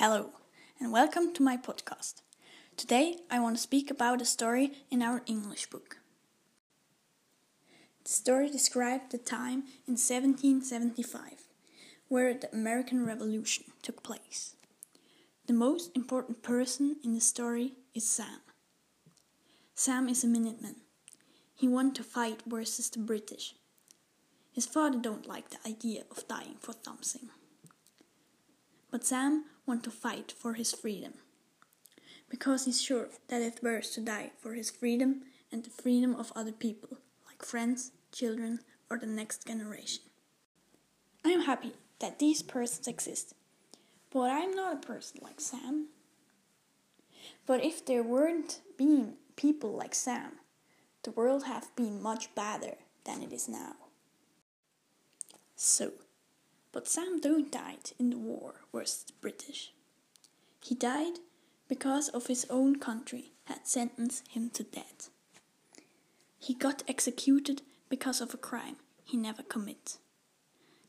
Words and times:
Hello, 0.00 0.30
and 0.78 0.92
welcome 0.92 1.34
to 1.34 1.42
my 1.42 1.56
podcast. 1.56 2.22
Today 2.76 3.16
I 3.32 3.40
want 3.40 3.56
to 3.56 3.60
speak 3.60 3.90
about 3.90 4.22
a 4.22 4.24
story 4.24 4.70
in 4.92 5.02
our 5.02 5.22
English 5.26 5.70
book. 5.70 5.96
The 8.04 8.10
story 8.10 8.48
described 8.48 9.10
the 9.10 9.18
time 9.18 9.64
in 9.88 9.98
1775 9.98 11.48
where 12.06 12.32
the 12.32 12.48
American 12.52 13.04
Revolution 13.04 13.64
took 13.82 14.04
place. 14.04 14.54
The 15.48 15.52
most 15.52 15.90
important 15.96 16.44
person 16.44 16.98
in 17.02 17.12
the 17.12 17.20
story 17.20 17.72
is 17.92 18.08
Sam. 18.08 18.42
Sam 19.74 20.08
is 20.08 20.22
a 20.22 20.28
Minuteman. 20.28 20.76
He 21.56 21.66
wanted 21.66 21.96
to 21.96 22.04
fight 22.04 22.44
versus 22.46 22.88
the 22.88 23.00
British. 23.00 23.56
His 24.52 24.64
father 24.64 25.00
don't 25.00 25.26
like 25.26 25.50
the 25.50 25.68
idea 25.68 26.04
of 26.08 26.28
dying 26.28 26.54
for 26.60 26.76
something. 26.84 27.30
But 28.92 29.04
Sam 29.04 29.44
want 29.68 29.84
to 29.84 29.90
fight 29.90 30.32
for 30.36 30.54
his 30.54 30.72
freedom. 30.72 31.12
Because 32.30 32.64
he's 32.64 32.82
sure 32.82 33.08
that 33.28 33.42
it's 33.42 33.62
worse 33.62 33.94
to 33.94 34.00
die 34.00 34.32
for 34.38 34.54
his 34.54 34.70
freedom 34.70 35.22
and 35.52 35.62
the 35.62 35.70
freedom 35.70 36.16
of 36.16 36.32
other 36.34 36.52
people, 36.52 36.98
like 37.26 37.44
friends, 37.44 37.92
children, 38.10 38.60
or 38.90 38.98
the 38.98 39.06
next 39.06 39.46
generation. 39.46 40.02
I 41.24 41.30
am 41.30 41.42
happy 41.42 41.74
that 42.00 42.18
these 42.18 42.42
persons 42.42 42.88
exist, 42.88 43.34
but 44.10 44.30
I'm 44.30 44.54
not 44.54 44.74
a 44.74 44.86
person 44.86 45.20
like 45.22 45.40
Sam. 45.40 45.88
But 47.46 47.62
if 47.62 47.84
there 47.84 48.02
weren't 48.02 48.60
been 48.76 49.14
people 49.36 49.72
like 49.72 49.94
Sam, 49.94 50.32
the 51.02 51.10
world 51.10 51.44
have 51.44 51.74
been 51.76 52.02
much 52.02 52.34
better 52.34 52.76
than 53.04 53.22
it 53.22 53.32
is 53.32 53.48
now. 53.48 53.76
So, 55.56 55.92
but 56.78 56.86
Sam 56.86 57.18
Doe 57.18 57.42
died 57.42 57.90
in 57.98 58.10
the 58.10 58.18
war 58.18 58.60
versus 58.72 59.02
the 59.02 59.12
British. 59.20 59.72
He 60.60 60.76
died 60.76 61.14
because 61.66 62.08
of 62.08 62.28
his 62.28 62.46
own 62.48 62.76
country 62.76 63.32
had 63.46 63.66
sentenced 63.66 64.28
him 64.28 64.50
to 64.50 64.62
death. 64.62 65.10
He 66.38 66.54
got 66.54 66.84
executed 66.86 67.62
because 67.88 68.20
of 68.20 68.32
a 68.32 68.36
crime 68.36 68.76
he 69.02 69.16
never 69.16 69.42
committed. 69.42 69.94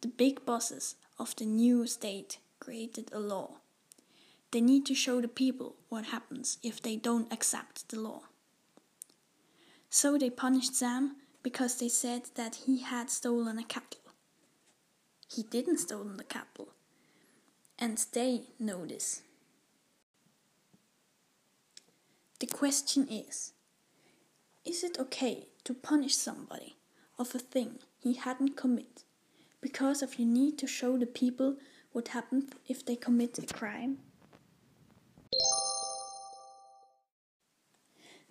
The 0.00 0.08
big 0.08 0.46
bosses 0.46 0.94
of 1.18 1.36
the 1.36 1.44
new 1.44 1.86
state 1.86 2.38
created 2.60 3.10
a 3.12 3.18
law. 3.18 3.56
They 4.52 4.62
need 4.62 4.86
to 4.86 4.94
show 4.94 5.20
the 5.20 5.28
people 5.28 5.76
what 5.90 6.06
happens 6.06 6.56
if 6.62 6.80
they 6.80 6.96
don't 6.96 7.30
accept 7.30 7.90
the 7.90 8.00
law. 8.00 8.22
So 9.90 10.16
they 10.16 10.30
punished 10.30 10.76
Sam 10.76 11.16
because 11.42 11.76
they 11.76 11.90
said 11.90 12.22
that 12.36 12.62
he 12.64 12.78
had 12.80 13.10
stolen 13.10 13.58
a 13.58 13.64
cattle 13.64 14.03
he 15.34 15.42
didn't 15.42 15.78
steal 15.78 16.04
the 16.04 16.24
cattle. 16.24 16.68
And 17.78 17.98
they 18.12 18.42
know 18.60 18.86
this. 18.86 19.22
The 22.38 22.46
question 22.46 23.08
is 23.08 23.52
Is 24.64 24.84
it 24.84 24.98
okay 24.98 25.48
to 25.64 25.74
punish 25.74 26.14
somebody 26.16 26.76
of 27.18 27.34
a 27.34 27.38
thing 27.38 27.78
he 27.98 28.14
hadn't 28.14 28.56
committed 28.56 29.02
because 29.60 30.02
of 30.02 30.18
you 30.18 30.26
need 30.26 30.58
to 30.58 30.66
show 30.66 30.96
the 30.96 31.06
people 31.06 31.56
what 31.92 32.08
happens 32.08 32.52
if 32.68 32.84
they 32.84 32.96
commit 32.96 33.38
a 33.38 33.54
crime? 33.54 33.98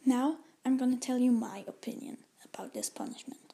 Now 0.06 0.38
I'm 0.66 0.78
gonna 0.78 0.98
tell 0.98 1.18
you 1.18 1.32
my 1.32 1.66
opinion 1.68 2.18
about 2.46 2.74
this 2.74 2.90
punishment. 2.90 3.54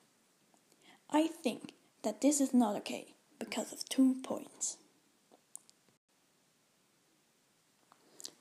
I 1.09 1.27
think 1.27 1.73
that 2.03 2.21
this 2.21 2.39
is 2.39 2.53
not 2.53 2.75
okay 2.77 3.13
because 3.39 3.71
of 3.71 3.87
two 3.87 4.17
points. 4.23 4.77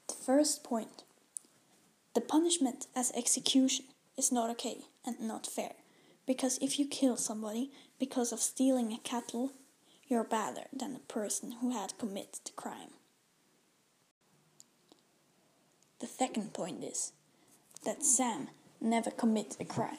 The 0.09 0.15
first 0.15 0.65
point 0.65 1.05
the 2.15 2.21
punishment 2.21 2.89
as 2.97 3.13
execution 3.15 3.85
is 4.17 4.33
not 4.33 4.51
okay 4.51 4.79
and 5.07 5.21
not 5.21 5.47
fair 5.47 5.75
because 6.27 6.59
if 6.61 6.79
you 6.79 6.87
kill 6.87 7.17
somebody 7.17 7.71
because 8.01 8.33
of 8.33 8.41
stealing 8.41 8.93
a 8.93 8.99
cattle, 8.99 9.53
you're 10.09 10.25
better 10.25 10.63
than 10.73 10.95
the 10.95 11.01
person 11.01 11.53
who 11.61 11.71
had 11.71 11.97
committed 11.97 12.41
the 12.45 12.53
crime. 12.57 12.91
The 16.01 16.09
second 16.09 16.55
point 16.55 16.83
is 16.83 17.13
that 17.85 18.03
Sam 18.03 18.49
never 18.81 19.11
committed 19.11 19.61
a 19.61 19.65
crime 19.65 19.99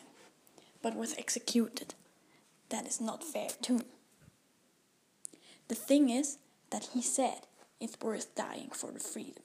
but 0.82 0.96
was 0.96 1.16
executed. 1.18 1.94
That 2.70 2.86
is 2.86 3.02
not 3.02 3.24
fair 3.24 3.50
too. 3.62 3.82
The 5.70 5.76
thing 5.76 6.10
is 6.10 6.38
that 6.72 6.90
he 6.94 7.02
said 7.02 7.48
it's 7.80 7.98
worth 8.02 8.36
dying 8.36 8.70
for 8.74 8.92
the 8.92 9.00
freedom. 9.00 9.44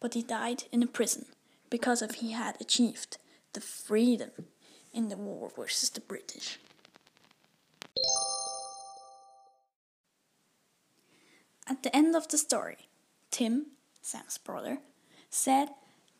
But 0.00 0.14
he 0.14 0.22
died 0.22 0.64
in 0.72 0.82
a 0.82 0.86
prison 0.86 1.26
because 1.70 2.02
of 2.02 2.16
he 2.16 2.32
had 2.32 2.60
achieved 2.60 3.16
the 3.52 3.60
freedom 3.60 4.30
in 4.92 5.08
the 5.08 5.16
war 5.16 5.50
versus 5.56 5.90
the 5.90 6.00
British. 6.00 6.58
At 11.68 11.82
the 11.82 11.94
end 11.96 12.16
of 12.16 12.28
the 12.28 12.36
story, 12.36 12.88
Tim, 13.30 13.66
Sam's 14.02 14.38
brother, 14.38 14.78
said 15.30 15.68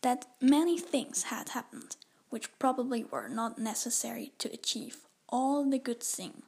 that 0.01 0.25
many 0.41 0.79
things 0.79 1.23
had 1.23 1.49
happened 1.49 1.97
which 2.29 2.57
probably 2.57 3.03
were 3.03 3.29
not 3.29 3.59
necessary 3.59 4.31
to 4.39 4.51
achieve 4.51 5.05
all 5.29 5.69
the 5.69 5.77
good 5.77 6.01
thing 6.01 6.41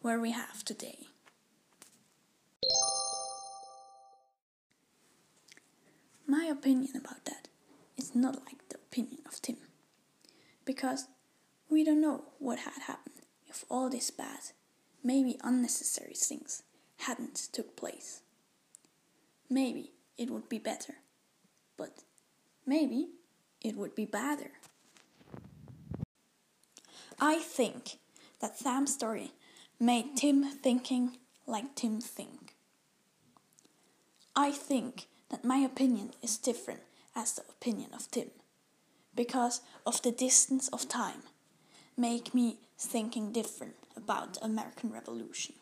where 0.00 0.18
we 0.18 0.30
have 0.30 0.64
today. 0.64 1.08
My 6.30 6.44
opinion 6.44 6.94
about 6.94 7.24
that 7.24 7.48
is 7.96 8.14
not 8.14 8.44
like 8.44 8.68
the 8.68 8.76
opinion 8.76 9.20
of 9.24 9.40
Tim. 9.40 9.56
Because 10.66 11.06
we 11.70 11.82
don't 11.82 12.02
know 12.02 12.24
what 12.38 12.58
had 12.58 12.82
happened 12.86 13.22
if 13.46 13.64
all 13.70 13.88
these 13.88 14.10
bad, 14.10 14.40
maybe 15.02 15.40
unnecessary 15.42 16.12
things 16.12 16.62
hadn't 16.98 17.48
took 17.50 17.76
place. 17.76 18.20
Maybe 19.48 19.92
it 20.18 20.28
would 20.28 20.50
be 20.50 20.58
better, 20.58 20.96
but 21.78 22.02
maybe 22.66 23.08
it 23.62 23.74
would 23.74 23.94
be 23.94 24.04
badder. 24.04 24.50
I 27.18 27.38
think 27.38 27.98
that 28.40 28.58
Sam's 28.58 28.92
story 28.92 29.32
made 29.80 30.14
Tim 30.14 30.44
thinking 30.44 31.16
like 31.46 31.74
Tim 31.74 32.02
think. 32.02 32.54
I 34.36 34.50
think 34.50 35.06
that 35.30 35.44
my 35.44 35.58
opinion 35.58 36.12
is 36.22 36.36
different 36.36 36.80
as 37.14 37.34
the 37.34 37.42
opinion 37.48 37.90
of 37.94 38.10
Tim 38.10 38.30
because 39.14 39.60
of 39.84 40.00
the 40.02 40.12
distance 40.12 40.68
of 40.68 40.88
time 40.88 41.22
make 41.96 42.32
me 42.34 42.58
thinking 42.78 43.32
different 43.32 43.74
about 43.96 44.34
the 44.34 44.44
American 44.44 44.92
Revolution. 44.92 45.56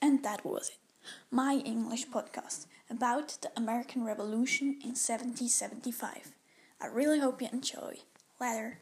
And 0.00 0.22
that 0.24 0.44
was 0.44 0.70
it. 0.70 0.76
My 1.30 1.54
English 1.64 2.08
podcast 2.08 2.66
about 2.88 3.38
the 3.42 3.50
American 3.56 4.04
Revolution 4.04 4.78
in 4.82 4.96
1775. 4.96 6.32
I 6.80 6.86
really 6.86 7.20
hope 7.20 7.42
you 7.42 7.48
enjoy. 7.52 7.98
Later. 8.40 8.78